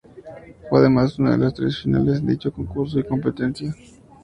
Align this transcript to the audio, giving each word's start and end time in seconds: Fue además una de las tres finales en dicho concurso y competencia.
Fue 0.67 0.79
además 0.79 1.19
una 1.19 1.33
de 1.37 1.37
las 1.37 1.53
tres 1.53 1.77
finales 1.83 2.17
en 2.17 2.25
dicho 2.25 2.51
concurso 2.51 2.97
y 2.97 3.03
competencia. 3.05 3.75